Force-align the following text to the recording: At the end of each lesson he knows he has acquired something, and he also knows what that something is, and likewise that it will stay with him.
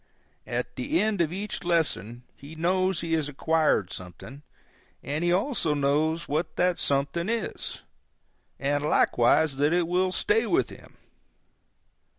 At 0.47 0.77
the 0.77 0.99
end 0.99 1.21
of 1.21 1.31
each 1.31 1.63
lesson 1.63 2.23
he 2.35 2.55
knows 2.55 3.01
he 3.01 3.13
has 3.13 3.29
acquired 3.29 3.93
something, 3.93 4.41
and 5.03 5.23
he 5.23 5.31
also 5.31 5.75
knows 5.75 6.27
what 6.27 6.55
that 6.55 6.79
something 6.79 7.29
is, 7.29 7.83
and 8.57 8.83
likewise 8.83 9.57
that 9.57 9.73
it 9.73 9.87
will 9.87 10.11
stay 10.11 10.47
with 10.47 10.71
him. 10.71 10.97